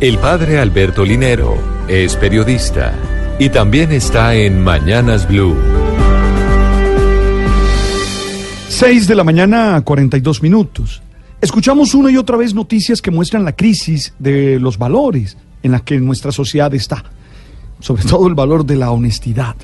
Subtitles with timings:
[0.00, 1.56] El padre Alberto Linero
[1.88, 2.94] es periodista
[3.36, 5.56] y también está en Mañanas Blue.
[8.68, 11.02] 6 de la mañana, 42 minutos.
[11.40, 15.80] Escuchamos una y otra vez noticias que muestran la crisis de los valores en la
[15.80, 17.02] que nuestra sociedad está,
[17.80, 19.56] sobre todo el valor de la honestidad.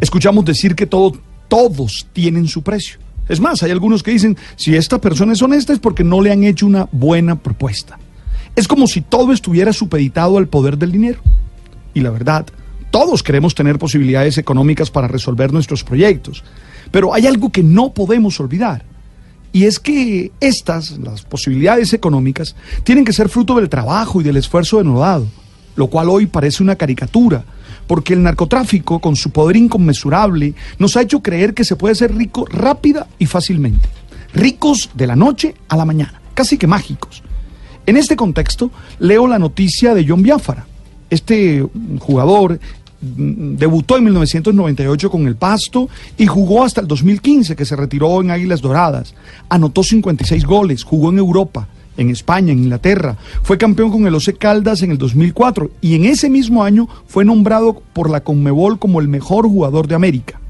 [0.00, 1.18] Escuchamos decir que todo,
[1.48, 3.00] todos tienen su precio.
[3.28, 6.30] Es más, hay algunos que dicen, si esta persona es honesta es porque no le
[6.30, 7.98] han hecho una buena propuesta.
[8.54, 11.20] Es como si todo estuviera supeditado al poder del dinero.
[11.94, 12.46] Y la verdad,
[12.90, 16.44] todos queremos tener posibilidades económicas para resolver nuestros proyectos.
[16.90, 18.84] Pero hay algo que no podemos olvidar.
[19.52, 24.36] Y es que estas, las posibilidades económicas, tienen que ser fruto del trabajo y del
[24.38, 25.26] esfuerzo denodado,
[25.76, 27.44] lo cual hoy parece una caricatura,
[27.86, 32.14] porque el narcotráfico, con su poder inconmensurable, nos ha hecho creer que se puede ser
[32.14, 33.88] rico rápida y fácilmente.
[34.34, 37.22] Ricos de la noche a la mañana, casi que mágicos.
[37.84, 40.66] En este contexto, leo la noticia de John Biafara.
[41.10, 41.66] Este
[41.98, 42.60] jugador
[43.00, 48.20] mm, debutó en 1998 con el Pasto y jugó hasta el 2015, que se retiró
[48.20, 49.14] en Águilas Doradas.
[49.48, 51.66] Anotó 56 goles, jugó en Europa,
[51.96, 53.16] en España, en Inglaterra.
[53.42, 57.24] Fue campeón con el Ose Caldas en el 2004 y en ese mismo año fue
[57.24, 60.41] nombrado por la Conmebol como el mejor jugador de América.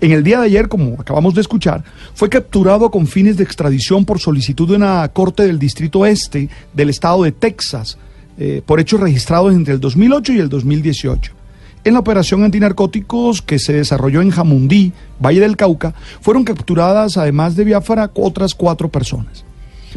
[0.00, 1.82] En el día de ayer, como acabamos de escuchar,
[2.14, 6.90] fue capturado con fines de extradición por solicitud de una corte del Distrito Este del
[6.90, 7.96] estado de Texas
[8.38, 11.32] eh, por hechos registrados entre el 2008 y el 2018.
[11.84, 14.92] En la operación antinarcóticos que se desarrolló en Jamundí,
[15.24, 19.44] Valle del Cauca, fueron capturadas, además de Biafara, otras cuatro personas.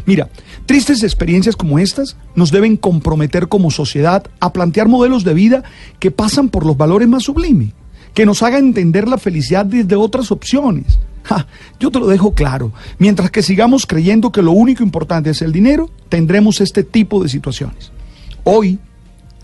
[0.06, 0.30] Mira,
[0.64, 5.62] tristes experiencias como estas nos deben comprometer como sociedad a plantear modelos de vida
[5.98, 7.72] que pasan por los valores más sublimes,
[8.14, 10.98] que nos hagan entender la felicidad desde otras opciones.
[11.22, 11.46] Ja,
[11.78, 15.52] yo te lo dejo claro, mientras que sigamos creyendo que lo único importante es el
[15.52, 17.92] dinero, tendremos este tipo de situaciones.
[18.44, 18.78] Hoy,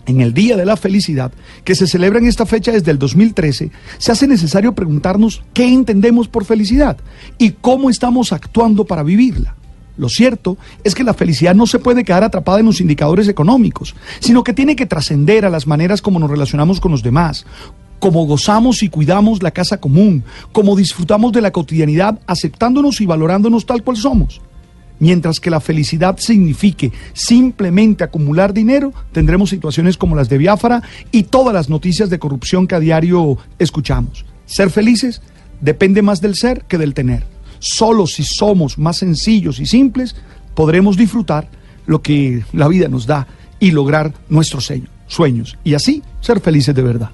[0.07, 1.31] en el Día de la Felicidad,
[1.63, 6.27] que se celebra en esta fecha desde el 2013, se hace necesario preguntarnos qué entendemos
[6.27, 6.97] por felicidad
[7.37, 9.55] y cómo estamos actuando para vivirla.
[9.97, 13.95] Lo cierto es que la felicidad no se puede quedar atrapada en los indicadores económicos,
[14.19, 17.45] sino que tiene que trascender a las maneras como nos relacionamos con los demás,
[17.99, 23.65] cómo gozamos y cuidamos la casa común, cómo disfrutamos de la cotidianidad aceptándonos y valorándonos
[23.65, 24.41] tal cual somos.
[24.99, 30.81] Mientras que la felicidad signifique simplemente acumular dinero, tendremos situaciones como las de Biafara
[31.11, 34.25] y todas las noticias de corrupción que a diario escuchamos.
[34.45, 35.21] Ser felices
[35.61, 37.25] depende más del ser que del tener.
[37.59, 40.15] Solo si somos más sencillos y simples,
[40.55, 41.49] podremos disfrutar
[41.85, 43.27] lo que la vida nos da
[43.59, 44.71] y lograr nuestros
[45.07, 47.09] sueños y así ser felices de verdad.